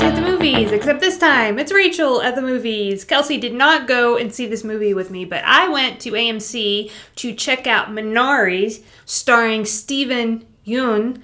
Kelsey 0.00 0.16
at 0.16 0.24
the 0.24 0.30
movies, 0.30 0.72
except 0.72 1.00
this 1.00 1.18
time 1.18 1.58
it's 1.58 1.70
Rachel 1.70 2.22
at 2.22 2.34
the 2.34 2.40
movies. 2.40 3.04
Kelsey 3.04 3.36
did 3.36 3.52
not 3.52 3.86
go 3.86 4.16
and 4.16 4.32
see 4.32 4.46
this 4.46 4.64
movie 4.64 4.94
with 4.94 5.10
me, 5.10 5.26
but 5.26 5.44
I 5.44 5.68
went 5.68 6.00
to 6.00 6.12
AMC 6.12 6.90
to 7.16 7.34
check 7.34 7.66
out 7.66 7.88
Minari, 7.88 8.82
starring 9.04 9.66
Steven 9.66 10.46
Yeun. 10.66 11.20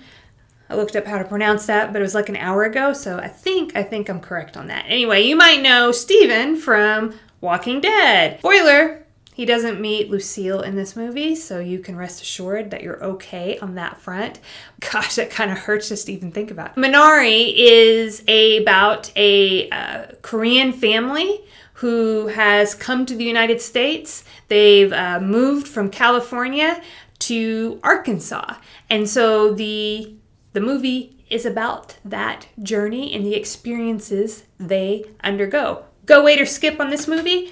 I 0.69 0.77
looked 0.77 0.95
up 0.95 1.07
how 1.07 1.17
to 1.17 1.25
pronounce 1.25 1.65
that, 1.67 1.91
but 1.91 2.01
it 2.01 2.03
was 2.03 2.15
like 2.15 2.29
an 2.29 2.37
hour 2.37 2.65
ago, 2.65 2.93
so 2.93 3.17
I 3.19 3.29
think 3.29 3.75
I 3.75 3.83
think 3.83 4.11
I'm 4.11 4.21
correct 4.21 4.59
on 4.59 4.67
that. 4.67 4.85
Anyway, 4.87 5.23
you 5.23 5.37
might 5.37 5.63
know 5.63 5.91
Steven 5.91 6.55
from 6.57 7.15
Walking 7.41 7.81
Dead. 7.81 8.41
Spoiler, 8.41 9.06
he 9.37 9.45
doesn't 9.45 9.79
meet 9.79 10.09
Lucille 10.09 10.63
in 10.63 10.77
this 10.77 10.97
movie, 10.97 11.35
so 11.35 11.61
you 11.61 11.79
can 11.79 11.95
rest 11.95 12.23
assured 12.23 12.71
that 12.71 12.83
you're 12.83 13.05
okay 13.05 13.59
on 13.59 13.75
that 13.75 13.99
front. 13.99 14.41
Gosh, 14.81 15.17
that 15.17 15.29
kind 15.29 15.51
of 15.51 15.59
hurts 15.59 15.91
just 15.91 16.07
to 16.07 16.15
even 16.15 16.33
think 16.33 16.51
about. 16.51 16.75
Minari 16.77 17.53
is 17.55 18.25
about 18.27 19.13
a 19.15 19.69
uh, 19.69 20.07
Korean 20.23 20.73
family 20.73 21.43
who 21.75 22.29
has 22.29 22.75
come 22.75 23.05
to 23.05 23.15
the 23.15 23.25
United 23.25 23.61
States. 23.61 24.25
They've 24.49 24.91
uh, 24.91 25.21
moved 25.21 25.69
from 25.69 25.91
California 25.91 26.81
to 27.19 27.79
Arkansas, 27.83 28.55
and 28.89 29.07
so 29.07 29.53
the 29.53 30.15
the 30.55 30.63
movie 30.63 31.27
is 31.29 31.45
about 31.45 31.99
that 32.07 32.47
journey 32.63 33.13
and 33.13 33.27
the 33.27 33.35
experiences 33.35 34.45
they 34.59 35.05
undergo. 35.23 35.85
Go, 36.07 36.25
wait, 36.25 36.41
or 36.41 36.47
skip 36.47 36.81
on 36.81 36.89
this 36.89 37.07
movie? 37.07 37.51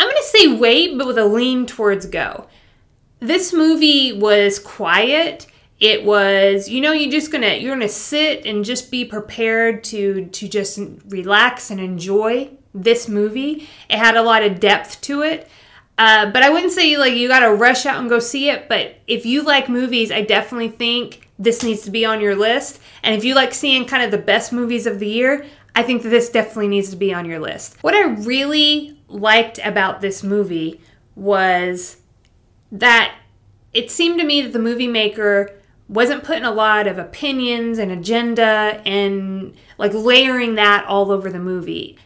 I'm 0.00 0.06
going 0.06 0.16
to 0.16 0.38
say 0.38 0.54
wait, 0.54 0.96
but 0.96 1.06
with 1.06 1.18
a 1.18 1.26
lean 1.26 1.66
towards 1.66 2.06
go. 2.06 2.48
This 3.18 3.52
movie 3.52 4.14
was 4.14 4.58
quiet. 4.58 5.46
It 5.78 6.04
was, 6.04 6.70
you 6.70 6.80
know, 6.80 6.92
you're 6.92 7.10
just 7.10 7.30
gonna 7.30 7.54
you're 7.54 7.74
gonna 7.74 7.86
sit 7.86 8.46
and 8.46 8.64
just 8.64 8.90
be 8.90 9.04
prepared 9.04 9.84
to 9.84 10.24
to 10.26 10.48
just 10.48 10.80
relax 11.08 11.70
and 11.70 11.78
enjoy 11.78 12.50
this 12.72 13.08
movie. 13.08 13.68
It 13.90 13.98
had 13.98 14.16
a 14.16 14.22
lot 14.22 14.42
of 14.42 14.58
depth 14.58 15.02
to 15.02 15.20
it. 15.20 15.50
Uh, 15.98 16.30
but 16.30 16.42
I 16.42 16.48
wouldn't 16.48 16.72
say 16.72 16.96
like 16.96 17.12
you 17.12 17.28
got 17.28 17.40
to 17.40 17.52
rush 17.52 17.84
out 17.84 18.00
and 18.00 18.08
go 18.08 18.20
see 18.20 18.48
it. 18.48 18.70
But 18.70 18.96
if 19.06 19.26
you 19.26 19.42
like 19.42 19.68
movies, 19.68 20.10
I 20.10 20.22
definitely 20.22 20.70
think 20.70 21.28
this 21.38 21.62
needs 21.62 21.82
to 21.82 21.90
be 21.90 22.06
on 22.06 22.22
your 22.22 22.36
list. 22.36 22.80
And 23.02 23.14
if 23.14 23.22
you 23.22 23.34
like 23.34 23.52
seeing 23.52 23.84
kind 23.84 24.02
of 24.02 24.10
the 24.10 24.18
best 24.18 24.50
movies 24.50 24.86
of 24.86 24.98
the 24.98 25.08
year, 25.08 25.44
I 25.74 25.82
think 25.82 26.02
that 26.02 26.08
this 26.08 26.30
definitely 26.30 26.68
needs 26.68 26.90
to 26.90 26.96
be 26.96 27.12
on 27.12 27.26
your 27.26 27.38
list. 27.38 27.76
What 27.82 27.94
I 27.94 28.02
really 28.02 28.99
liked 29.10 29.58
about 29.64 30.00
this 30.00 30.22
movie 30.22 30.80
was 31.14 31.98
that 32.72 33.14
it 33.72 33.90
seemed 33.90 34.18
to 34.20 34.26
me 34.26 34.40
that 34.42 34.52
the 34.52 34.58
movie 34.58 34.88
maker 34.88 35.50
wasn't 35.88 36.24
putting 36.24 36.44
a 36.44 36.50
lot 36.52 36.86
of 36.86 36.98
opinions 36.98 37.78
and 37.78 37.90
agenda 37.90 38.80
and 38.86 39.54
like 39.76 39.92
layering 39.92 40.54
that 40.54 40.84
all 40.86 41.10
over 41.10 41.30
the 41.30 41.38
movie. 41.38 41.98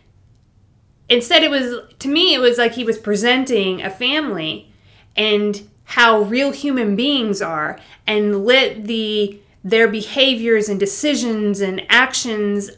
Instead, 1.08 1.42
it 1.42 1.50
was 1.50 1.92
to 1.98 2.08
me, 2.08 2.34
it 2.34 2.38
was 2.38 2.56
like 2.56 2.72
he 2.72 2.84
was 2.84 2.98
presenting 2.98 3.82
a 3.82 3.90
family 3.90 4.72
and 5.16 5.68
how 5.84 6.22
real 6.22 6.50
human 6.50 6.96
beings 6.96 7.42
are 7.42 7.78
and 8.06 8.44
let 8.44 8.84
the 8.84 9.38
their 9.62 9.88
behaviors 9.88 10.68
and 10.68 10.80
decisions 10.80 11.60
and 11.60 11.82
actions 11.88 12.70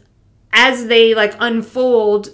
as 0.53 0.87
they 0.87 1.15
like 1.15 1.35
unfold 1.39 2.31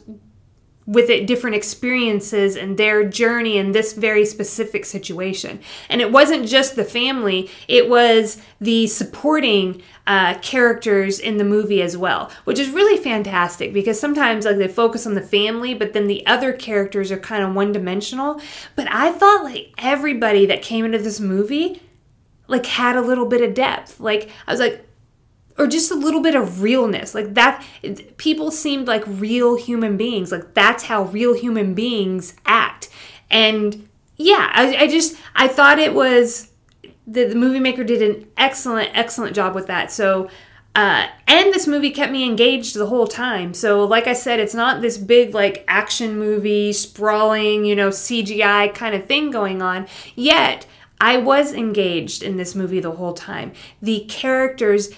with 0.87 1.09
it 1.09 1.27
different 1.27 1.55
experiences 1.55 2.57
and 2.57 2.77
their 2.77 3.05
journey 3.05 3.57
in 3.57 3.73
this 3.73 3.93
very 3.93 4.25
specific 4.25 4.85
situation. 4.85 5.61
And 5.89 6.01
it 6.01 6.11
wasn't 6.11 6.49
just 6.49 6.75
the 6.75 6.85
family, 6.85 7.49
it 7.69 7.89
was 7.89 8.43
the 8.61 8.89
supporting 8.89 9.83
uh, 10.07 10.35
characters 10.39 11.21
in 11.21 11.37
the 11.37 11.45
movie 11.45 11.81
as 11.81 11.97
well, 11.97 12.31
which 12.45 12.59
is 12.59 12.71
really 12.71 13.01
fantastic 13.03 13.73
because 13.73 14.01
sometimes 14.01 14.45
like 14.45 14.57
they 14.57 14.67
focus 14.67 15.07
on 15.07 15.15
the 15.15 15.23
family, 15.23 15.75
but 15.75 15.93
then 15.93 16.09
the 16.09 16.27
other 16.27 16.53
characters 16.53 17.13
are 17.13 17.19
kind 17.19 17.45
of 17.45 17.55
one 17.55 17.71
dimensional. 17.71 18.41
But 18.75 18.91
I 18.91 19.13
thought 19.13 19.45
like 19.45 19.73
everybody 19.79 20.47
that 20.47 20.63
came 20.63 20.85
into 20.85 20.99
this 20.99 21.21
movie 21.21 21.81
like 22.49 22.67
had 22.67 22.97
a 22.97 23.01
little 23.01 23.27
bit 23.27 23.41
of 23.41 23.55
depth. 23.55 24.01
Like 24.01 24.31
I 24.47 24.53
was 24.53 24.61
like, 24.61 24.87
or 25.59 25.67
just 25.67 25.91
a 25.91 25.95
little 25.95 26.21
bit 26.21 26.35
of 26.35 26.63
realness 26.63 27.15
like 27.15 27.35
that 27.35 27.65
people 28.17 28.51
seemed 28.51 28.87
like 28.87 29.03
real 29.07 29.57
human 29.57 29.97
beings 29.97 30.33
like 30.33 30.55
that's 30.55 30.85
how 30.85 31.05
real 31.05 31.35
human 31.35 31.75
beings 31.75 32.35
act 32.47 32.89
and 33.31 33.89
yeah 34.17 34.51
i, 34.55 34.77
I 34.77 34.87
just 34.87 35.17
i 35.35 35.49
thought 35.49 35.79
it 35.79 35.95
was 35.95 36.51
the, 37.07 37.25
the 37.25 37.35
movie 37.35 37.61
maker 37.61 37.85
did 37.85 38.03
an 38.03 38.29
excellent 38.37 38.91
excellent 38.95 39.35
job 39.35 39.55
with 39.55 39.67
that 39.67 39.91
so 39.91 40.29
uh, 40.75 41.07
and 41.29 41.53
this 41.53 41.67
movie 41.67 41.91
kept 41.91 42.13
me 42.13 42.25
engaged 42.25 42.75
the 42.75 42.87
whole 42.87 43.07
time. 43.07 43.53
So, 43.53 43.85
like 43.85 44.07
I 44.07 44.15
said, 44.15 44.41
it's 44.41 44.55
not 44.55 44.81
this 44.81 44.97
big, 44.97 45.35
like, 45.35 45.65
action 45.69 46.19
movie, 46.19 46.73
sprawling, 46.73 47.67
you 47.67 47.77
know, 47.77 47.91
CGI 47.91 48.75
kind 48.75 48.95
of 48.95 49.05
thing 49.05 49.31
going 49.31 49.61
on. 49.61 49.87
Yet, 50.15 50.67
I 50.99 51.19
was 51.19 51.53
engaged 51.53 52.23
in 52.23 52.37
this 52.37 52.55
movie 52.55 52.81
the 52.81 52.93
whole 52.93 53.13
time. 53.13 53.53
The 53.83 54.07
characters 54.09 54.91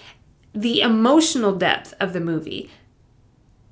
the 0.55 0.81
emotional 0.81 1.55
depth 1.55 1.95
of 2.01 2.13
the 2.13 2.21
movie 2.21 2.71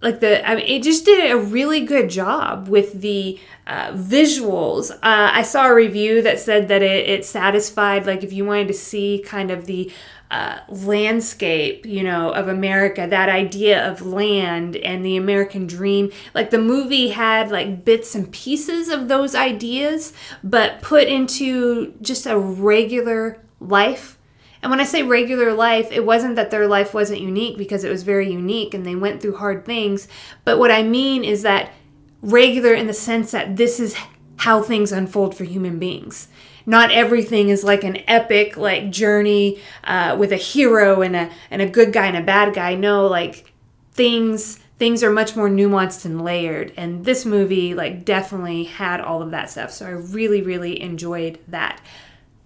like 0.02 0.20
the 0.20 0.46
I 0.46 0.56
mean, 0.56 0.66
it 0.66 0.82
just 0.82 1.04
did 1.04 1.30
a 1.30 1.38
really 1.38 1.80
good 1.80 2.10
job 2.10 2.68
with 2.68 3.00
the 3.00 3.38
uh, 3.66 3.92
visuals. 3.92 4.90
Uh, 4.90 4.98
I 5.02 5.42
saw 5.42 5.68
a 5.68 5.74
review 5.74 6.20
that 6.22 6.40
said 6.40 6.68
that 6.68 6.82
it, 6.82 7.08
it, 7.08 7.24
satisfied 7.24 8.04
like 8.04 8.24
if 8.24 8.32
you 8.32 8.44
wanted 8.44 8.68
to 8.68 8.74
see 8.74 9.22
kind 9.24 9.52
of 9.52 9.66
the 9.66 9.92
uh, 10.32 10.58
landscape, 10.68 11.86
you 11.86 12.02
know, 12.02 12.32
of 12.32 12.48
America, 12.48 13.06
that 13.08 13.28
idea 13.28 13.88
of 13.88 14.02
land 14.02 14.76
and 14.76 15.04
the 15.04 15.16
American 15.16 15.66
dream. 15.66 16.10
Like 16.34 16.50
the 16.50 16.58
movie 16.58 17.10
had 17.10 17.50
like 17.52 17.84
bits 17.84 18.14
and 18.14 18.32
pieces 18.32 18.88
of 18.88 19.08
those 19.08 19.34
ideas, 19.34 20.12
but 20.42 20.82
put 20.82 21.06
into 21.06 21.94
just 22.00 22.26
a 22.26 22.36
regular 22.36 23.38
life 23.60 24.18
and 24.62 24.70
when 24.70 24.80
I 24.80 24.84
say 24.84 25.02
regular 25.02 25.52
life, 25.52 25.90
it 25.90 26.06
wasn't 26.06 26.36
that 26.36 26.52
their 26.52 26.68
life 26.68 26.94
wasn't 26.94 27.20
unique 27.20 27.58
because 27.58 27.82
it 27.82 27.90
was 27.90 28.04
very 28.04 28.30
unique 28.30 28.74
and 28.74 28.86
they 28.86 28.94
went 28.94 29.20
through 29.20 29.36
hard 29.36 29.64
things. 29.64 30.06
But 30.44 30.58
what 30.58 30.70
I 30.70 30.84
mean 30.84 31.24
is 31.24 31.42
that 31.42 31.72
regular 32.20 32.72
in 32.72 32.86
the 32.86 32.92
sense 32.92 33.32
that 33.32 33.56
this 33.56 33.80
is 33.80 33.96
how 34.36 34.62
things 34.62 34.92
unfold 34.92 35.36
for 35.36 35.44
human 35.44 35.80
beings. 35.80 36.28
Not 36.64 36.92
everything 36.92 37.48
is 37.48 37.64
like 37.64 37.82
an 37.82 37.98
epic 38.06 38.56
like 38.56 38.90
journey 38.90 39.60
uh, 39.82 40.16
with 40.16 40.30
a 40.30 40.36
hero 40.36 41.02
and 41.02 41.16
a 41.16 41.30
and 41.50 41.60
a 41.60 41.68
good 41.68 41.92
guy 41.92 42.06
and 42.06 42.16
a 42.16 42.22
bad 42.22 42.54
guy. 42.54 42.76
No, 42.76 43.08
like 43.08 43.52
things 43.92 44.60
things 44.78 45.04
are 45.04 45.10
much 45.10 45.36
more 45.36 45.48
nuanced 45.48 46.04
and 46.04 46.24
layered 46.24 46.72
and 46.76 47.04
this 47.04 47.24
movie 47.24 47.72
like 47.72 48.04
definitely 48.04 48.64
had 48.64 49.00
all 49.00 49.22
of 49.22 49.30
that 49.30 49.48
stuff 49.48 49.70
so 49.70 49.86
i 49.86 49.90
really 49.90 50.42
really 50.42 50.80
enjoyed 50.80 51.38
that 51.46 51.80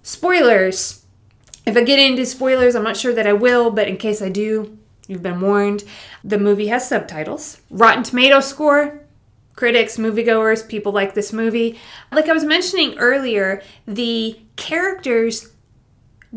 spoilers 0.02 1.05
if 1.66 1.76
I 1.76 1.82
get 1.82 1.98
into 1.98 2.24
spoilers, 2.24 2.74
I'm 2.74 2.84
not 2.84 2.96
sure 2.96 3.12
that 3.12 3.26
I 3.26 3.32
will, 3.32 3.70
but 3.70 3.88
in 3.88 3.96
case 3.96 4.22
I 4.22 4.28
do, 4.28 4.78
you've 5.08 5.22
been 5.22 5.40
warned. 5.40 5.84
The 6.22 6.38
movie 6.38 6.68
has 6.68 6.88
subtitles. 6.88 7.60
Rotten 7.70 8.04
Tomato 8.04 8.40
score, 8.40 9.00
critics, 9.56 9.96
moviegoers, 9.96 10.66
people 10.66 10.92
like 10.92 11.14
this 11.14 11.32
movie. 11.32 11.78
Like 12.12 12.28
I 12.28 12.32
was 12.32 12.44
mentioning 12.44 12.96
earlier, 12.98 13.62
the 13.86 14.40
characters 14.54 15.48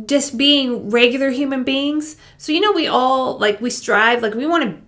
just 0.06 0.38
being 0.38 0.90
regular 0.90 1.30
human 1.30 1.64
beings. 1.64 2.16
So 2.38 2.52
you 2.52 2.62
know 2.62 2.72
we 2.72 2.88
all 2.88 3.38
like 3.38 3.62
we 3.62 3.70
strive 3.70 4.22
like 4.22 4.34
we 4.34 4.46
want 4.46 4.64
to 4.64 4.82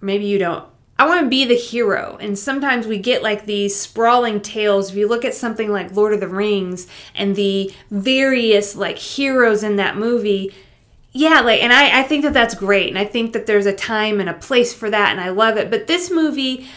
maybe 0.00 0.26
you 0.26 0.38
don't 0.38 0.71
I 1.02 1.04
want 1.04 1.20
to 1.22 1.28
be 1.28 1.44
the 1.44 1.56
hero. 1.56 2.16
And 2.20 2.38
sometimes 2.38 2.86
we 2.86 2.96
get 2.96 3.24
like 3.24 3.44
these 3.44 3.74
sprawling 3.74 4.40
tales. 4.40 4.90
If 4.90 4.96
you 4.96 5.08
look 5.08 5.24
at 5.24 5.34
something 5.34 5.68
like 5.72 5.96
Lord 5.96 6.14
of 6.14 6.20
the 6.20 6.28
Rings 6.28 6.86
and 7.12 7.34
the 7.34 7.74
various 7.90 8.76
like 8.76 8.98
heroes 8.98 9.64
in 9.64 9.74
that 9.76 9.96
movie, 9.96 10.54
yeah, 11.10 11.40
like, 11.40 11.60
and 11.60 11.72
I, 11.72 11.98
I 11.98 12.02
think 12.04 12.22
that 12.22 12.32
that's 12.32 12.54
great. 12.54 12.88
And 12.88 12.96
I 12.96 13.04
think 13.04 13.32
that 13.32 13.46
there's 13.46 13.66
a 13.66 13.74
time 13.74 14.20
and 14.20 14.30
a 14.30 14.34
place 14.34 14.72
for 14.72 14.90
that. 14.90 15.10
And 15.10 15.20
I 15.20 15.30
love 15.30 15.56
it. 15.56 15.72
But 15.72 15.88
this 15.88 16.08
movie, 16.08 16.68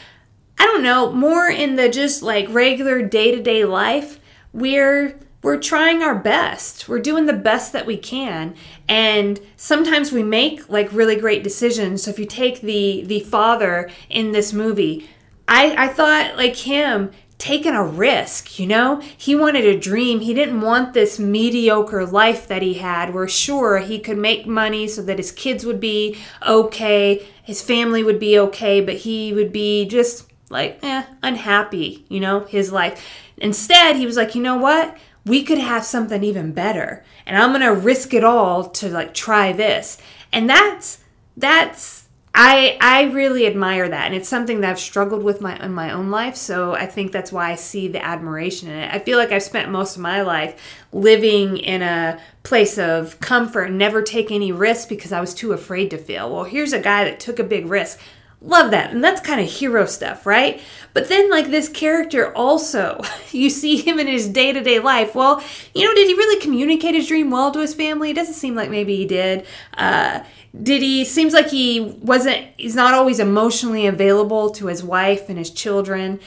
I 0.57 0.65
don't 0.65 0.81
know, 0.81 1.11
more 1.11 1.47
in 1.47 1.75
the 1.75 1.87
just 1.87 2.23
like 2.23 2.47
regular 2.49 3.03
day 3.03 3.29
to 3.29 3.43
day 3.43 3.63
life, 3.63 4.19
we're 4.53 5.19
we're 5.45 5.59
trying 5.59 6.01
our 6.01 6.15
best. 6.15 6.89
We're 6.89 6.97
doing 6.97 7.27
the 7.27 7.33
best 7.33 7.71
that 7.73 7.85
we 7.85 7.97
can. 7.97 8.55
And 8.89 9.39
sometimes 9.55 10.11
we 10.11 10.23
make 10.23 10.67
like 10.69 10.91
really 10.91 11.15
great 11.15 11.43
decisions. 11.43 12.01
So 12.01 12.09
if 12.09 12.17
you 12.17 12.25
take 12.25 12.61
the 12.61 13.03
the 13.05 13.19
father 13.19 13.91
in 14.09 14.31
this 14.31 14.51
movie, 14.51 15.07
I, 15.47 15.85
I 15.85 15.87
thought 15.89 16.35
like 16.35 16.55
him 16.55 17.11
taking 17.37 17.75
a 17.75 17.85
risk, 17.85 18.57
you 18.57 18.65
know? 18.65 18.99
He 19.15 19.35
wanted 19.35 19.65
a 19.65 19.79
dream. 19.79 20.21
He 20.21 20.33
didn't 20.33 20.61
want 20.61 20.95
this 20.95 21.19
mediocre 21.19 22.07
life 22.07 22.47
that 22.47 22.63
he 22.63 22.75
had 22.75 23.13
where 23.13 23.27
sure 23.27 23.77
he 23.77 23.99
could 23.99 24.17
make 24.17 24.47
money 24.47 24.87
so 24.87 25.03
that 25.03 25.19
his 25.19 25.31
kids 25.31 25.63
would 25.63 25.79
be 25.79 26.17
okay, 26.41 27.23
his 27.43 27.61
family 27.61 28.01
would 28.01 28.19
be 28.19 28.39
okay, 28.39 28.81
but 28.81 28.95
he 28.95 29.31
would 29.31 29.51
be 29.51 29.85
just 29.85 30.27
like 30.49 30.79
eh, 30.81 31.03
unhappy, 31.21 32.03
you 32.09 32.19
know, 32.19 32.45
his 32.45 32.71
life. 32.71 33.05
Instead, 33.37 33.95
he 33.95 34.07
was 34.07 34.17
like, 34.17 34.33
you 34.33 34.41
know 34.41 34.57
what? 34.57 34.97
We 35.25 35.43
could 35.43 35.57
have 35.57 35.83
something 35.83 36.23
even 36.23 36.51
better 36.51 37.03
and 37.25 37.37
i'm 37.37 37.51
gonna 37.51 37.73
risk 37.73 38.13
it 38.13 38.23
all 38.23 38.69
to 38.69 38.89
like 38.89 39.13
try 39.13 39.51
this 39.51 39.97
and 40.31 40.49
that's 40.49 40.99
that's 41.37 42.05
I 42.37 42.77
I 42.81 43.03
really 43.03 43.47
admire 43.47 43.87
that, 43.87 44.05
and 44.07 44.13
it's 44.13 44.27
something 44.27 44.59
that 44.59 44.69
I've 44.69 44.79
struggled 44.79 45.23
with 45.23 45.39
my 45.39 45.57
in 45.57 45.71
my 45.71 45.91
own 45.91 46.11
life. 46.11 46.35
So 46.35 46.73
I 46.73 46.85
think 46.85 47.13
that's 47.13 47.31
why 47.31 47.49
I 47.49 47.55
see 47.55 47.87
the 47.87 48.03
admiration 48.03 48.69
in 48.69 48.77
it. 48.77 48.93
I 48.93 48.99
feel 48.99 49.17
like 49.17 49.31
I've 49.31 49.41
spent 49.41 49.71
most 49.71 49.95
of 49.95 50.01
my 50.01 50.21
life 50.21 50.61
living 50.91 51.55
in 51.57 51.81
a 51.81 52.19
place 52.43 52.77
of 52.77 53.21
comfort, 53.21 53.71
never 53.71 54.01
take 54.01 54.31
any 54.31 54.51
risks 54.51 54.85
because 54.85 55.13
I 55.13 55.21
was 55.21 55.33
too 55.33 55.53
afraid 55.53 55.89
to 55.91 55.97
fail. 55.97 56.29
Well, 56.29 56.43
here's 56.43 56.73
a 56.73 56.79
guy 56.79 57.05
that 57.05 57.21
took 57.21 57.39
a 57.39 57.43
big 57.43 57.67
risk. 57.67 57.99
Love 58.41 58.71
that. 58.71 58.91
And 58.91 59.03
that's 59.03 59.21
kind 59.21 59.41
of 59.41 59.49
hero 59.49 59.85
stuff, 59.85 60.25
right? 60.25 60.61
But 60.93 61.09
then, 61.09 61.29
like, 61.29 61.47
this 61.47 61.67
character 61.67 62.33
also, 62.35 63.01
you 63.31 63.49
see 63.49 63.77
him 63.77 63.99
in 63.99 64.07
his 64.07 64.27
day 64.27 64.53
to 64.53 64.61
day 64.61 64.79
life. 64.79 65.15
Well, 65.15 65.43
you 65.73 65.85
know, 65.85 65.93
did 65.95 66.07
he 66.07 66.13
really 66.13 66.41
communicate 66.41 66.95
his 66.95 67.07
dream 67.07 67.31
well 67.31 67.51
to 67.51 67.59
his 67.59 67.73
family? 67.73 68.11
It 68.11 68.15
doesn't 68.15 68.35
seem 68.35 68.55
like 68.55 68.69
maybe 68.69 68.95
he 68.95 69.05
did. 69.05 69.45
Uh, 69.75 70.23
did 70.61 70.81
he 70.81 71.03
seems 71.03 71.33
like 71.33 71.49
he 71.49 71.81
wasn't 72.01 72.47
he's 72.57 72.75
not 72.75 72.93
always 72.93 73.19
emotionally 73.19 73.87
available 73.87 74.49
to 74.51 74.67
his 74.67 74.83
wife 74.83 75.27
and 75.27 75.37
his 75.37 75.51
children 75.51 76.19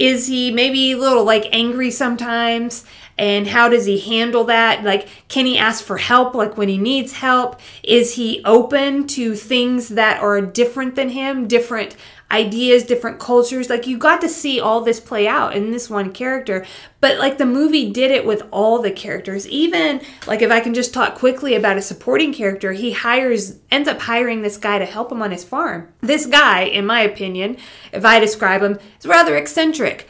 is 0.00 0.26
he 0.28 0.50
maybe 0.50 0.92
a 0.92 0.96
little 0.96 1.24
like 1.24 1.46
angry 1.52 1.90
sometimes? 1.90 2.84
And 3.18 3.46
how 3.46 3.68
does 3.68 3.84
he 3.84 4.00
handle 4.00 4.44
that? 4.44 4.82
Like 4.82 5.08
can 5.28 5.44
he 5.44 5.58
ask 5.58 5.84
for 5.84 5.98
help 5.98 6.34
like 6.34 6.56
when 6.56 6.70
he 6.70 6.78
needs 6.78 7.12
help? 7.12 7.60
Is 7.84 8.14
he 8.14 8.42
open 8.46 9.06
to 9.08 9.36
things 9.36 9.90
that 9.90 10.22
are 10.22 10.40
different 10.40 10.96
than 10.96 11.10
him 11.10 11.46
different 11.46 11.96
ideas, 12.30 12.84
different 12.84 13.18
cultures. 13.18 13.68
Like 13.68 13.86
you 13.86 13.98
got 13.98 14.20
to 14.20 14.28
see 14.28 14.60
all 14.60 14.80
this 14.80 15.00
play 15.00 15.26
out 15.26 15.54
in 15.54 15.70
this 15.70 15.90
one 15.90 16.12
character. 16.12 16.64
But 17.00 17.18
like 17.18 17.38
the 17.38 17.46
movie 17.46 17.90
did 17.90 18.10
it 18.10 18.26
with 18.26 18.42
all 18.50 18.80
the 18.80 18.90
characters. 18.90 19.48
Even 19.48 20.00
like 20.26 20.42
if 20.42 20.50
I 20.50 20.60
can 20.60 20.74
just 20.74 20.94
talk 20.94 21.14
quickly 21.14 21.54
about 21.54 21.76
a 21.76 21.82
supporting 21.82 22.32
character, 22.32 22.72
he 22.72 22.92
hires 22.92 23.58
ends 23.70 23.88
up 23.88 24.00
hiring 24.00 24.42
this 24.42 24.56
guy 24.56 24.78
to 24.78 24.84
help 24.84 25.10
him 25.10 25.22
on 25.22 25.30
his 25.30 25.44
farm. 25.44 25.92
This 26.00 26.26
guy, 26.26 26.62
in 26.62 26.86
my 26.86 27.00
opinion, 27.00 27.56
if 27.92 28.04
I 28.04 28.20
describe 28.20 28.62
him, 28.62 28.78
is 28.98 29.06
rather 29.06 29.36
eccentric. 29.36 30.08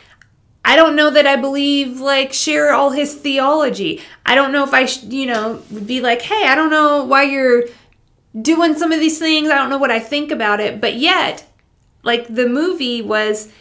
I 0.64 0.76
don't 0.76 0.96
know 0.96 1.10
that 1.10 1.26
I 1.26 1.36
believe 1.36 2.00
like 2.00 2.32
share 2.32 2.72
all 2.72 2.90
his 2.90 3.14
theology. 3.14 4.02
I 4.26 4.34
don't 4.34 4.52
know 4.52 4.64
if 4.64 4.74
I 4.74 4.84
sh- 4.84 5.04
you 5.04 5.26
know 5.26 5.62
would 5.70 5.86
be 5.86 6.00
like, 6.00 6.22
"Hey, 6.22 6.46
I 6.46 6.54
don't 6.54 6.70
know 6.70 7.04
why 7.04 7.22
you're 7.22 7.64
doing 8.40 8.76
some 8.76 8.92
of 8.92 9.00
these 9.00 9.18
things. 9.18 9.48
I 9.48 9.56
don't 9.56 9.70
know 9.70 9.78
what 9.78 9.90
I 9.90 10.00
think 10.00 10.30
about 10.30 10.60
it." 10.60 10.80
But 10.80 10.94
yet, 10.94 11.49
like 12.02 12.34
the 12.34 12.48
movie 12.48 13.02
was 13.02 13.52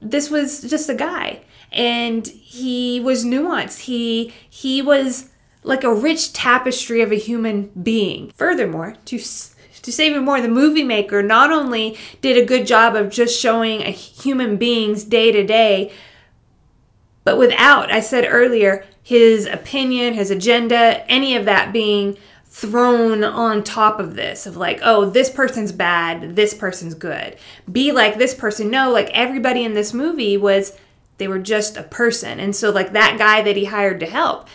this 0.00 0.30
was 0.30 0.62
just 0.62 0.88
a 0.88 0.94
guy 0.94 1.40
and 1.72 2.26
he 2.26 3.00
was 3.00 3.24
nuanced. 3.24 3.80
He 3.80 4.32
he 4.48 4.82
was 4.82 5.30
like 5.62 5.84
a 5.84 5.94
rich 5.94 6.32
tapestry 6.32 7.02
of 7.02 7.12
a 7.12 7.16
human 7.16 7.70
being. 7.82 8.30
Furthermore, 8.36 8.94
to 9.06 9.18
to 9.18 9.92
say 9.92 10.08
even 10.08 10.24
more, 10.24 10.40
the 10.40 10.48
movie 10.48 10.82
maker 10.82 11.22
not 11.22 11.52
only 11.52 11.96
did 12.20 12.36
a 12.36 12.44
good 12.44 12.66
job 12.66 12.96
of 12.96 13.10
just 13.10 13.40
showing 13.40 13.82
a 13.82 13.90
human 13.90 14.56
being's 14.56 15.04
day 15.04 15.30
to 15.30 15.44
day, 15.44 15.92
but 17.22 17.38
without, 17.38 17.92
I 17.92 18.00
said 18.00 18.26
earlier, 18.28 18.84
his 19.02 19.46
opinion, 19.46 20.14
his 20.14 20.30
agenda, 20.30 21.08
any 21.08 21.36
of 21.36 21.44
that 21.44 21.72
being 21.72 22.16
thrown 22.56 23.22
on 23.22 23.62
top 23.62 24.00
of 24.00 24.16
this 24.16 24.46
of 24.46 24.56
like, 24.56 24.80
oh, 24.82 25.04
this 25.04 25.28
person's 25.28 25.72
bad, 25.72 26.36
this 26.36 26.54
person's 26.54 26.94
good. 26.94 27.36
Be 27.70 27.92
like 27.92 28.16
this 28.16 28.34
person. 28.34 28.70
No, 28.70 28.90
like 28.90 29.10
everybody 29.10 29.62
in 29.62 29.74
this 29.74 29.92
movie 29.92 30.38
was, 30.38 30.72
they 31.18 31.28
were 31.28 31.38
just 31.38 31.76
a 31.76 31.82
person. 31.82 32.40
And 32.40 32.56
so, 32.56 32.70
like 32.70 32.94
that 32.94 33.18
guy 33.18 33.42
that 33.42 33.56
he 33.56 33.66
hired 33.66 34.00
to 34.00 34.06
help, 34.06 34.48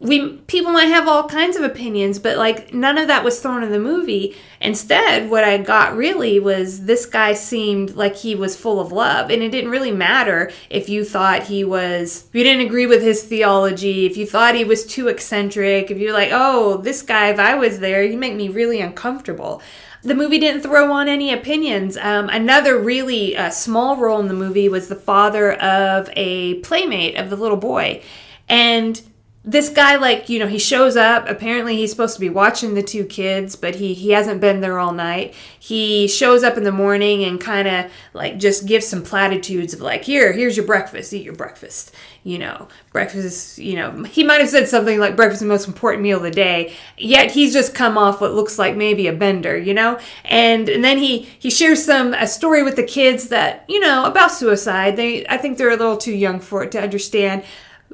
we 0.00 0.36
people 0.46 0.70
might 0.70 0.84
have 0.84 1.08
all 1.08 1.28
kinds 1.28 1.56
of 1.56 1.64
opinions, 1.64 2.20
but 2.20 2.36
like 2.36 2.72
none 2.72 2.98
of 2.98 3.08
that 3.08 3.24
was 3.24 3.40
thrown 3.40 3.64
in 3.64 3.72
the 3.72 3.80
movie. 3.80 4.36
Instead, 4.60 5.28
what 5.28 5.42
I 5.42 5.58
got 5.58 5.96
really 5.96 6.38
was 6.38 6.84
this 6.84 7.04
guy 7.04 7.32
seemed 7.32 7.96
like 7.96 8.14
he 8.14 8.36
was 8.36 8.56
full 8.56 8.78
of 8.78 8.92
love, 8.92 9.28
and 9.30 9.42
it 9.42 9.50
didn't 9.50 9.70
really 9.70 9.90
matter 9.90 10.52
if 10.70 10.88
you 10.88 11.04
thought 11.04 11.44
he 11.44 11.64
was, 11.64 12.26
if 12.28 12.34
you 12.34 12.44
didn't 12.44 12.66
agree 12.66 12.86
with 12.86 13.02
his 13.02 13.24
theology, 13.24 14.06
if 14.06 14.16
you 14.16 14.24
thought 14.24 14.54
he 14.54 14.64
was 14.64 14.86
too 14.86 15.08
eccentric, 15.08 15.90
if 15.90 15.98
you're 15.98 16.12
like, 16.12 16.30
oh, 16.32 16.76
this 16.76 17.02
guy, 17.02 17.30
if 17.30 17.40
I 17.40 17.56
was 17.56 17.80
there, 17.80 18.04
you 18.04 18.16
make 18.16 18.34
me 18.34 18.48
really 18.48 18.80
uncomfortable. 18.80 19.60
The 20.02 20.14
movie 20.14 20.38
didn't 20.38 20.62
throw 20.62 20.92
on 20.92 21.08
any 21.08 21.32
opinions. 21.32 21.96
Um, 21.96 22.28
another 22.28 22.78
really 22.78 23.36
uh, 23.36 23.50
small 23.50 23.96
role 23.96 24.20
in 24.20 24.28
the 24.28 24.34
movie 24.34 24.68
was 24.68 24.86
the 24.86 24.94
father 24.94 25.54
of 25.54 26.08
a 26.12 26.54
playmate 26.60 27.16
of 27.16 27.30
the 27.30 27.36
little 27.36 27.56
boy, 27.56 28.00
and 28.48 29.02
this 29.44 29.68
guy 29.68 29.96
like 29.96 30.28
you 30.28 30.38
know 30.38 30.46
he 30.46 30.58
shows 30.58 30.96
up. 30.96 31.28
Apparently 31.28 31.76
he's 31.76 31.90
supposed 31.90 32.14
to 32.14 32.20
be 32.20 32.28
watching 32.28 32.74
the 32.74 32.82
two 32.82 33.04
kids 33.04 33.56
but 33.56 33.76
he 33.76 33.94
he 33.94 34.10
hasn't 34.10 34.40
been 34.40 34.60
there 34.60 34.78
all 34.78 34.92
night. 34.92 35.32
He 35.58 36.08
shows 36.08 36.42
up 36.42 36.56
in 36.56 36.64
the 36.64 36.72
morning 36.72 37.24
and 37.24 37.40
kind 37.40 37.68
of 37.68 37.90
like 38.12 38.38
just 38.38 38.66
gives 38.66 38.86
some 38.86 39.02
platitudes 39.02 39.72
of 39.72 39.80
like 39.80 40.02
here 40.02 40.32
here's 40.32 40.56
your 40.56 40.66
breakfast. 40.66 41.12
Eat 41.12 41.24
your 41.24 41.34
breakfast. 41.34 41.94
You 42.24 42.38
know 42.38 42.68
breakfast 42.92 43.58
you 43.58 43.76
know 43.76 44.02
he 44.02 44.24
might 44.24 44.40
have 44.40 44.50
said 44.50 44.68
something 44.68 44.98
like 44.98 45.16
breakfast 45.16 45.36
is 45.36 45.46
the 45.46 45.46
most 45.46 45.68
important 45.68 46.02
meal 46.02 46.18
of 46.18 46.24
the 46.24 46.30
day. 46.30 46.74
Yet 46.96 47.30
he's 47.30 47.52
just 47.52 47.74
come 47.74 47.96
off 47.96 48.20
what 48.20 48.34
looks 48.34 48.58
like 48.58 48.76
maybe 48.76 49.06
a 49.06 49.12
bender 49.12 49.56
you 49.56 49.72
know? 49.72 49.98
And 50.24 50.68
and 50.68 50.84
then 50.84 50.98
he 50.98 51.20
he 51.38 51.48
shares 51.48 51.84
some 51.84 52.12
a 52.12 52.26
story 52.26 52.64
with 52.64 52.76
the 52.76 52.82
kids 52.82 53.28
that 53.28 53.64
you 53.68 53.78
know 53.78 54.04
about 54.04 54.32
suicide. 54.32 54.96
They 54.96 55.26
i 55.28 55.36
think 55.36 55.56
they're 55.56 55.70
a 55.70 55.76
little 55.76 55.96
too 55.96 56.14
young 56.14 56.40
for 56.40 56.64
it 56.64 56.72
to 56.72 56.82
understand 56.82 57.44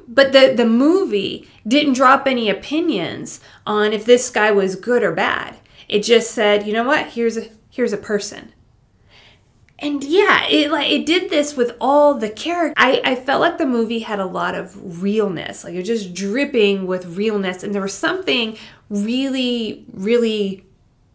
but 0.07 0.31
the 0.31 0.53
the 0.55 0.65
movie 0.65 1.47
didn't 1.67 1.93
drop 1.93 2.27
any 2.27 2.49
opinions 2.49 3.39
on 3.65 3.93
if 3.93 4.05
this 4.05 4.29
guy 4.29 4.51
was 4.51 4.75
good 4.75 5.03
or 5.03 5.11
bad. 5.11 5.57
It 5.87 6.01
just 6.01 6.31
said, 6.31 6.65
you 6.65 6.73
know 6.73 6.83
what? 6.83 7.07
Here's 7.07 7.37
a 7.37 7.47
here's 7.69 7.93
a 7.93 7.97
person. 7.97 8.53
And 9.77 10.03
yeah, 10.03 10.45
it 10.47 10.71
like 10.71 10.89
it 10.89 11.05
did 11.05 11.29
this 11.29 11.57
with 11.57 11.75
all 11.81 12.13
the 12.13 12.29
characters. 12.29 12.75
I, 12.77 13.01
I 13.03 13.15
felt 13.15 13.41
like 13.41 13.57
the 13.57 13.65
movie 13.65 13.99
had 13.99 14.19
a 14.19 14.25
lot 14.25 14.55
of 14.55 15.03
realness. 15.03 15.63
Like 15.63 15.73
it 15.73 15.79
was 15.79 15.87
just 15.87 16.13
dripping 16.13 16.87
with 16.87 17.17
realness. 17.17 17.61
And 17.61 17.75
there 17.75 17.81
was 17.81 17.93
something 17.93 18.57
really, 18.89 19.85
really 19.91 20.65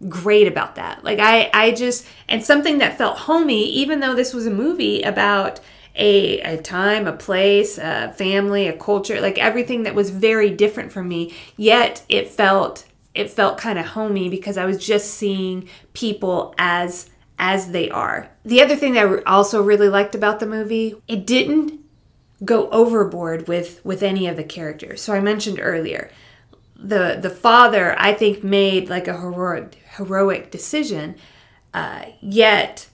great 0.09 0.47
about 0.47 0.75
that. 0.75 1.03
Like 1.05 1.19
I 1.21 1.51
I 1.55 1.73
just 1.73 2.07
and 2.29 2.45
something 2.45 2.79
that 2.79 2.99
felt 2.99 3.19
homey, 3.19 3.65
even 3.65 4.01
though 4.01 4.15
this 4.15 4.35
was 4.35 4.47
a 4.47 4.51
movie 4.51 5.03
about 5.03 5.61
a, 5.97 6.41
a 6.41 6.57
time, 6.61 7.07
a 7.07 7.13
place, 7.13 7.79
a 7.79 8.13
family, 8.17 8.69
a 8.69 8.73
culture, 8.73 9.21
like 9.21 9.39
everything 9.39 9.83
that 9.83 9.95
was 9.95 10.11
very 10.11 10.51
different 10.51 10.93
from 10.93 11.09
me. 11.09 11.35
Yet 11.57 12.05
it 12.09 12.29
felt 12.29 12.87
it 13.15 13.29
felt 13.29 13.59
kind 13.59 13.79
of 13.79 13.87
homey 13.87 14.29
because 14.29 14.57
I 14.57 14.67
was 14.67 14.85
just 14.85 15.15
seeing 15.15 15.69
people 15.93 16.55
as 16.59 17.11
as 17.39 17.73
they 17.73 17.91
are. 17.91 18.31
The 18.45 18.63
other 18.63 18.77
thing 18.77 18.93
that 18.95 19.07
I 19.07 19.23
also 19.23 19.63
really 19.63 19.89
liked 19.89 20.15
about 20.15 20.41
the 20.41 20.47
movie, 20.47 20.95
it 21.09 21.27
didn't 21.27 21.81
go 22.45 22.69
overboard 22.71 23.49
with 23.49 23.85
with 23.85 24.03
any 24.03 24.27
of 24.27 24.37
the 24.37 24.45
characters. 24.45 25.03
So 25.03 25.13
I 25.13 25.21
mentioned 25.21 25.59
earlier, 25.61 26.11
the 26.77 27.19
the 27.21 27.31
father 27.31 27.95
I 27.99 28.13
think 28.15 28.45
made 28.45 28.89
like 28.89 29.09
a 29.09 29.19
heroic 29.19 29.75
heroic 29.97 30.51
decision, 30.51 31.17
uh, 31.75 32.07
yet 32.21 32.87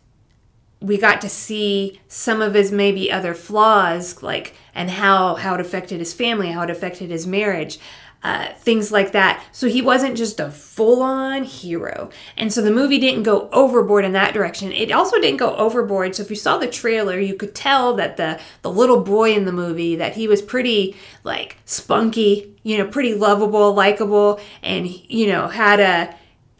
we 0.80 0.98
got 0.98 1.20
to 1.22 1.28
see 1.28 2.00
some 2.08 2.42
of 2.42 2.54
his 2.54 2.70
maybe 2.70 3.10
other 3.10 3.34
flaws 3.34 4.22
like 4.22 4.54
and 4.74 4.90
how 4.90 5.34
how 5.36 5.54
it 5.54 5.60
affected 5.60 5.98
his 5.98 6.12
family 6.12 6.52
how 6.52 6.62
it 6.62 6.70
affected 6.70 7.10
his 7.10 7.26
marriage 7.26 7.78
uh, 8.26 8.52
things 8.54 8.90
like 8.90 9.12
that. 9.12 9.44
So 9.52 9.68
he 9.68 9.80
wasn't 9.80 10.16
just 10.16 10.40
a 10.40 10.50
full-on 10.50 11.44
hero. 11.44 12.10
And 12.36 12.52
so 12.52 12.60
the 12.60 12.72
movie 12.72 12.98
didn't 12.98 13.22
go 13.22 13.48
overboard 13.52 14.04
in 14.04 14.12
that 14.12 14.34
direction. 14.34 14.72
It 14.72 14.90
also 14.90 15.20
didn't 15.20 15.36
go 15.36 15.54
overboard 15.54 16.16
so 16.16 16.24
if 16.24 16.30
you 16.30 16.34
saw 16.34 16.58
the 16.58 16.66
trailer 16.66 17.20
you 17.20 17.34
could 17.34 17.54
tell 17.54 17.94
that 17.94 18.16
the 18.16 18.40
the 18.62 18.70
little 18.70 19.00
boy 19.00 19.32
in 19.32 19.44
the 19.44 19.52
movie 19.52 19.94
that 19.96 20.14
he 20.14 20.26
was 20.26 20.42
pretty 20.42 20.96
like 21.22 21.56
spunky 21.64 22.54
you 22.62 22.78
know 22.78 22.86
pretty 22.86 23.14
lovable 23.14 23.72
likable 23.72 24.40
and 24.62 24.88
you 24.88 25.28
know 25.28 25.46
had 25.48 25.78
a 25.78 26.14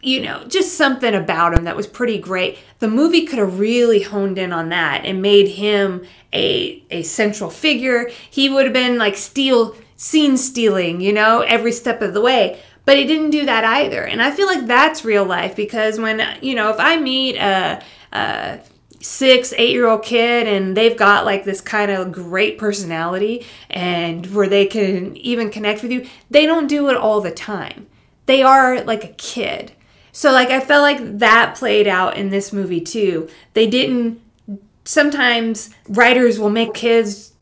you 0.07 0.21
know, 0.21 0.45
just 0.45 0.77
something 0.77 1.15
about 1.15 1.53
him 1.53 1.65
that 1.65 1.75
was 1.75 1.89
pretty 1.89 2.17
great. 2.17 2.59
The 2.79 2.87
movie 2.87 3.27
could 3.27 3.41
have 3.41 3.59
really 3.59 4.03
honed 4.03 4.39
in 4.39 4.53
on 4.53 4.69
that 4.69 5.05
and 5.05 5.21
made 5.21 5.49
him 5.49 6.07
a 6.33 6.81
a 6.91 7.03
central 7.03 7.51
figure. 7.51 8.09
He 8.31 8.49
would 8.49 8.65
have 8.67 8.73
been 8.73 8.99
like 8.99 9.17
steal 9.17 9.75
scene 9.97 10.37
stealing, 10.37 11.01
you 11.01 11.13
know, 11.13 11.41
every 11.41 11.73
step 11.73 12.03
of 12.03 12.15
the 12.15 12.21
way. 12.21 12.61
But 12.85 12.99
he 12.99 13.05
didn't 13.05 13.31
do 13.31 13.47
that 13.47 13.65
either. 13.65 14.05
And 14.05 14.23
I 14.23 14.31
feel 14.31 14.47
like 14.47 14.67
that's 14.67 15.05
real 15.05 15.25
life 15.25 15.57
because 15.57 15.99
when, 15.99 16.23
you 16.41 16.55
know, 16.55 16.71
if 16.71 16.79
I 16.79 16.99
meet 16.99 17.35
a, 17.37 17.83
a 18.13 18.61
six, 19.01 19.53
eight 19.57 19.73
year 19.73 19.89
old 19.89 20.05
kid 20.05 20.47
and 20.47 20.77
they've 20.77 20.97
got 20.97 21.25
like 21.25 21.43
this 21.43 21.61
kind 21.61 21.91
of 21.91 22.13
great 22.13 22.59
personality 22.59 23.45
and 23.71 24.25
where 24.33 24.49
they 24.49 24.67
can 24.67 25.17
even 25.17 25.51
connect 25.51 25.83
with 25.83 25.91
you, 25.91 26.07
they 26.31 26.47
don't 26.47 26.69
do 26.69 26.89
it 26.91 26.97
all 26.97 27.21
the 27.21 27.33
time. 27.33 27.89
They 28.27 28.45
are 28.45 28.85
like 28.85 29.03
a 29.03 29.15
kid. 29.15 29.73
So 30.17 30.33
like 30.33 30.49
I 30.49 30.61
felt 30.61 30.81
like 30.81 31.19
that 31.19 31.57
played 31.57 31.87
out 31.87 32.17
in 32.17 32.31
this 32.31 32.51
movie 32.51 32.81
too. 32.81 33.29
They 33.53 33.67
didn't 33.67 34.19
sometimes 34.87 35.69
writers 35.91 36.39
will 36.41 36.49
make 36.49 36.73
kids 36.73 37.35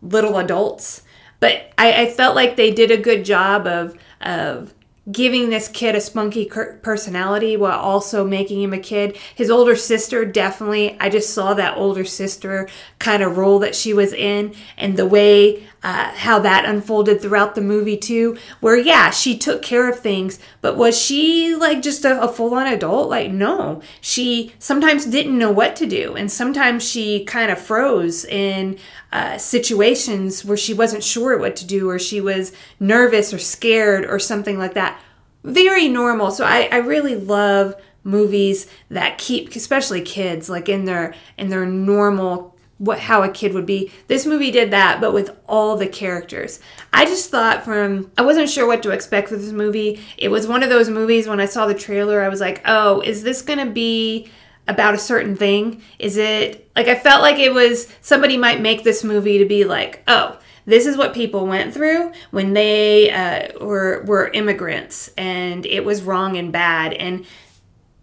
little 0.00 0.38
adults, 0.38 1.02
but 1.40 1.70
I, 1.76 2.04
I 2.04 2.10
felt 2.10 2.34
like 2.34 2.56
they 2.56 2.70
did 2.70 2.90
a 2.90 2.96
good 2.96 3.26
job 3.26 3.66
of 3.66 3.98
of 4.22 4.72
giving 5.10 5.50
this 5.50 5.66
kid 5.66 5.96
a 5.96 6.00
spunky 6.00 6.44
personality 6.46 7.56
while 7.56 7.78
also 7.78 8.24
making 8.24 8.62
him 8.62 8.72
a 8.72 8.78
kid. 8.78 9.16
His 9.34 9.50
older 9.50 9.74
sister, 9.74 10.24
definitely, 10.24 10.96
I 11.00 11.08
just 11.08 11.34
saw 11.34 11.54
that 11.54 11.76
older 11.76 12.04
sister 12.04 12.68
kind 13.00 13.22
of 13.22 13.36
role 13.36 13.58
that 13.58 13.74
she 13.74 13.92
was 13.92 14.12
in 14.12 14.54
and 14.76 14.96
the 14.96 15.06
way 15.06 15.66
uh, 15.82 16.12
how 16.14 16.38
that 16.38 16.64
unfolded 16.64 17.20
throughout 17.20 17.56
the 17.56 17.60
movie, 17.60 17.96
too. 17.96 18.38
Where, 18.60 18.76
yeah, 18.76 19.10
she 19.10 19.36
took 19.36 19.62
care 19.62 19.90
of 19.90 19.98
things, 19.98 20.38
but 20.60 20.76
was 20.76 20.96
she 20.96 21.56
like 21.56 21.82
just 21.82 22.04
a, 22.04 22.22
a 22.22 22.28
full 22.28 22.54
on 22.54 22.68
adult? 22.68 23.08
Like, 23.08 23.32
no. 23.32 23.82
She 24.00 24.52
sometimes 24.60 25.04
didn't 25.04 25.36
know 25.36 25.50
what 25.50 25.74
to 25.76 25.86
do, 25.86 26.14
and 26.14 26.30
sometimes 26.30 26.88
she 26.88 27.24
kind 27.24 27.50
of 27.50 27.58
froze 27.58 28.24
in 28.24 28.78
uh, 29.12 29.36
situations 29.38 30.44
where 30.44 30.56
she 30.56 30.72
wasn't 30.72 31.04
sure 31.04 31.36
what 31.38 31.54
to 31.56 31.66
do 31.66 31.88
or 31.88 31.98
she 31.98 32.20
was 32.20 32.52
nervous 32.80 33.32
or 33.32 33.38
scared 33.38 34.06
or 34.06 34.18
something 34.18 34.58
like 34.58 34.74
that. 34.74 35.00
Very 35.44 35.88
normal. 35.88 36.30
So 36.30 36.44
I, 36.44 36.68
I 36.72 36.76
really 36.76 37.16
love 37.16 37.74
movies 38.04 38.66
that 38.88 39.18
keep 39.18 39.54
especially 39.54 40.00
kids 40.00 40.48
like 40.48 40.68
in 40.68 40.86
their 40.86 41.14
in 41.38 41.48
their 41.48 41.66
normal 41.66 42.56
what 42.78 42.98
how 42.98 43.22
a 43.22 43.28
kid 43.28 43.54
would 43.54 43.66
be. 43.66 43.92
This 44.08 44.26
movie 44.26 44.50
did 44.50 44.72
that, 44.72 45.00
but 45.00 45.12
with 45.12 45.30
all 45.46 45.76
the 45.76 45.86
characters. 45.86 46.58
I 46.92 47.04
just 47.04 47.30
thought 47.30 47.64
from 47.64 48.10
I 48.18 48.22
wasn't 48.22 48.50
sure 48.50 48.66
what 48.66 48.82
to 48.82 48.90
expect 48.90 49.30
with 49.30 49.40
this 49.42 49.52
movie. 49.52 50.00
It 50.16 50.28
was 50.30 50.48
one 50.48 50.62
of 50.62 50.70
those 50.70 50.88
movies 50.88 51.28
when 51.28 51.38
I 51.38 51.46
saw 51.46 51.66
the 51.66 51.74
trailer, 51.74 52.22
I 52.22 52.28
was 52.28 52.40
like, 52.40 52.62
oh, 52.64 53.00
is 53.02 53.22
this 53.22 53.42
gonna 53.42 53.70
be 53.70 54.30
about 54.68 54.94
a 54.94 54.98
certain 54.98 55.36
thing? 55.36 55.82
Is 55.98 56.16
it 56.16 56.70
like 56.76 56.88
I 56.88 56.94
felt 56.94 57.22
like 57.22 57.38
it 57.38 57.52
was 57.52 57.88
somebody 58.00 58.36
might 58.36 58.60
make 58.60 58.84
this 58.84 59.02
movie 59.04 59.38
to 59.38 59.44
be 59.44 59.64
like, 59.64 60.02
oh, 60.06 60.38
this 60.64 60.86
is 60.86 60.96
what 60.96 61.14
people 61.14 61.46
went 61.46 61.74
through 61.74 62.12
when 62.30 62.52
they 62.52 63.10
uh, 63.10 63.64
were 63.64 64.04
were 64.06 64.28
immigrants, 64.28 65.10
and 65.16 65.66
it 65.66 65.84
was 65.84 66.02
wrong 66.02 66.36
and 66.36 66.52
bad, 66.52 66.92
and 66.92 67.26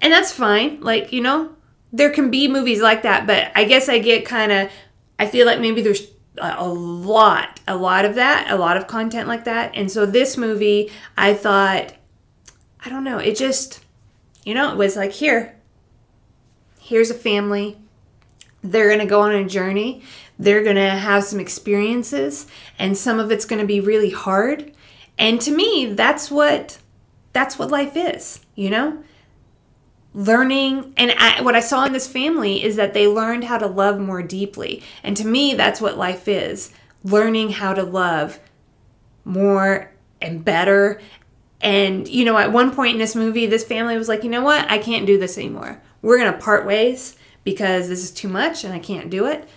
and 0.01 0.11
that's 0.11 0.31
fine. 0.31 0.81
Like 0.81 1.13
you 1.13 1.21
know, 1.21 1.55
there 1.93 2.09
can 2.09 2.29
be 2.29 2.47
movies 2.47 2.81
like 2.81 3.03
that, 3.03 3.25
but 3.25 3.51
I 3.55 3.63
guess 3.63 3.89
I 3.89 3.99
get 3.99 4.25
kind 4.25 4.51
of, 4.51 4.71
I 5.17 5.27
feel 5.27 5.45
like 5.45 5.59
maybe 5.59 5.81
there's 5.81 6.07
a 6.37 6.67
lot, 6.67 7.59
a 7.67 7.75
lot 7.75 8.05
of 8.05 8.15
that, 8.15 8.49
a 8.49 8.55
lot 8.55 8.77
of 8.77 8.87
content 8.87 9.27
like 9.27 9.45
that, 9.45 9.71
and 9.75 9.91
so 9.91 10.05
this 10.05 10.37
movie, 10.37 10.91
I 11.17 11.33
thought, 11.33 11.93
I 12.83 12.89
don't 12.89 13.03
know, 13.03 13.17
it 13.17 13.35
just, 13.35 13.83
you 14.45 14.53
know, 14.53 14.71
it 14.71 14.77
was 14.77 14.95
like 14.95 15.11
here, 15.11 15.55
here's 16.89 17.11
a 17.11 17.15
family. 17.15 17.77
They're 18.63 18.87
going 18.87 18.99
to 18.99 19.05
go 19.05 19.21
on 19.21 19.31
a 19.31 19.47
journey. 19.47 20.01
They're 20.39 20.63
going 20.63 20.75
to 20.75 20.89
have 20.89 21.23
some 21.23 21.39
experiences 21.39 22.47
and 22.79 22.97
some 22.97 23.19
of 23.19 23.31
it's 23.31 23.45
going 23.45 23.61
to 23.61 23.67
be 23.67 23.79
really 23.79 24.09
hard. 24.09 24.73
And 25.17 25.39
to 25.41 25.51
me, 25.51 25.93
that's 25.93 26.31
what 26.31 26.79
that's 27.31 27.59
what 27.59 27.69
life 27.69 27.95
is, 27.95 28.39
you 28.55 28.71
know? 28.71 29.03
Learning 30.15 30.93
and 30.97 31.13
I, 31.17 31.41
what 31.43 31.55
I 31.55 31.59
saw 31.59 31.85
in 31.85 31.93
this 31.93 32.07
family 32.07 32.63
is 32.63 32.75
that 32.77 32.95
they 32.95 33.07
learned 33.07 33.43
how 33.43 33.59
to 33.59 33.67
love 33.67 33.99
more 33.99 34.23
deeply. 34.23 34.81
And 35.03 35.15
to 35.17 35.27
me, 35.27 35.53
that's 35.53 35.79
what 35.79 35.97
life 35.97 36.27
is. 36.27 36.71
Learning 37.03 37.51
how 37.51 37.73
to 37.75 37.83
love 37.83 38.39
more 39.23 39.91
and 40.19 40.43
better 40.43 40.99
and, 41.61 42.07
you 42.07 42.23
know, 42.23 42.37
at 42.37 42.53
one 42.53 42.71
point 42.73 42.93
in 42.93 42.99
this 42.99 43.15
movie, 43.15 43.45
this 43.45 43.65
family 43.65 43.97
was 43.97 44.07
like, 44.07 44.23
you 44.23 44.29
know 44.29 44.41
what? 44.41 44.69
I 44.71 44.77
can't 44.77 45.05
do 45.05 45.19
this 45.19 45.37
anymore. 45.37 45.81
We're 46.01 46.17
going 46.17 46.31
to 46.31 46.39
part 46.39 46.65
ways 46.65 47.15
because 47.43 47.87
this 47.89 48.03
is 48.03 48.11
too 48.11 48.27
much 48.27 48.63
and 48.63 48.73
I 48.73 48.79
can't 48.79 49.09
do 49.09 49.25
it. 49.25 49.47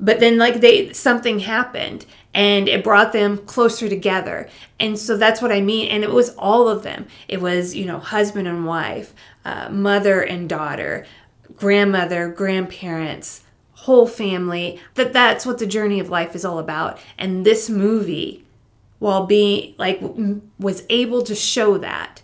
But 0.00 0.18
then, 0.18 0.36
like, 0.36 0.60
they, 0.60 0.92
something 0.92 1.40
happened 1.40 2.06
and 2.34 2.68
it 2.68 2.82
brought 2.82 3.12
them 3.12 3.38
closer 3.38 3.88
together. 3.88 4.48
And 4.80 4.98
so 4.98 5.16
that's 5.16 5.40
what 5.40 5.52
I 5.52 5.60
mean. 5.60 5.88
And 5.88 6.02
it 6.02 6.10
was 6.10 6.30
all 6.30 6.68
of 6.68 6.82
them. 6.82 7.06
It 7.28 7.40
was, 7.40 7.74
you 7.74 7.84
know, 7.84 7.98
husband 7.98 8.48
and 8.48 8.66
wife, 8.66 9.14
uh, 9.44 9.68
mother 9.68 10.20
and 10.20 10.48
daughter, 10.48 11.06
grandmother, 11.56 12.28
grandparents, 12.28 13.42
whole 13.74 14.08
family. 14.08 14.80
That 14.94 15.12
that's 15.12 15.46
what 15.46 15.58
the 15.58 15.66
journey 15.66 16.00
of 16.00 16.08
life 16.08 16.34
is 16.34 16.44
all 16.44 16.58
about. 16.58 16.98
And 17.16 17.46
this 17.46 17.70
movie 17.70 18.44
while 19.02 19.26
being 19.26 19.74
like 19.78 20.00
was 20.60 20.84
able 20.88 21.22
to 21.22 21.34
show 21.34 21.76
that 21.76 22.22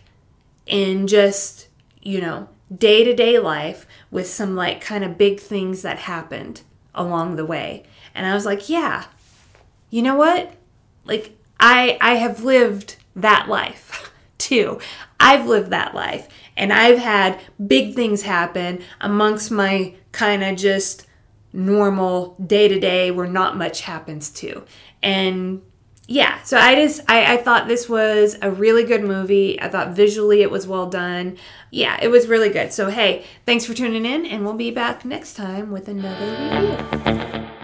in 0.64 1.08
just 1.08 1.66
you 2.02 2.20
know 2.20 2.48
day-to-day 2.74 3.38
life 3.38 3.86
with 4.10 4.26
some 4.26 4.54
like 4.54 4.80
kind 4.80 5.04
of 5.04 5.18
big 5.18 5.40
things 5.40 5.82
that 5.82 5.98
happened 6.00 6.62
along 6.94 7.36
the 7.36 7.46
way. 7.46 7.84
And 8.14 8.26
i 8.26 8.34
was 8.34 8.44
like 8.44 8.68
yeah 8.68 9.04
you 9.90 10.02
know 10.02 10.14
what? 10.16 10.52
Like 11.04 11.36
i 11.58 11.96
i 12.00 12.14
have 12.14 12.44
lived 12.44 12.96
that 13.16 13.48
life 13.48 14.12
too. 14.38 14.80
I've 15.20 15.46
lived 15.46 15.70
that 15.70 15.94
life 15.94 16.28
and 16.56 16.72
i've 16.72 16.98
had 16.98 17.40
big 17.66 17.94
things 17.94 18.22
happen 18.22 18.82
amongst 19.00 19.50
my 19.50 19.94
kind 20.12 20.44
of 20.44 20.56
just 20.56 21.06
normal 21.52 22.36
day 22.44 22.68
to 22.68 22.78
day 22.78 23.10
where 23.10 23.26
not 23.26 23.56
much 23.56 23.80
happens 23.82 24.30
to. 24.30 24.64
And 25.02 25.62
yeah, 26.10 26.42
so 26.42 26.56
I 26.56 26.74
just 26.74 27.02
I, 27.06 27.34
I 27.34 27.36
thought 27.36 27.68
this 27.68 27.86
was 27.86 28.34
a 28.40 28.50
really 28.50 28.82
good 28.82 29.04
movie. 29.04 29.60
I 29.60 29.68
thought 29.68 29.90
visually 29.90 30.40
it 30.40 30.50
was 30.50 30.66
well 30.66 30.86
done. 30.88 31.36
Yeah, 31.70 31.98
it 32.00 32.08
was 32.08 32.26
really 32.26 32.48
good. 32.48 32.72
So 32.72 32.88
hey, 32.88 33.26
thanks 33.44 33.66
for 33.66 33.74
tuning 33.74 34.06
in, 34.06 34.24
and 34.24 34.42
we'll 34.42 34.54
be 34.54 34.70
back 34.70 35.04
next 35.04 35.34
time 35.34 35.70
with 35.70 35.86
another 35.86 36.96
review. 37.04 37.57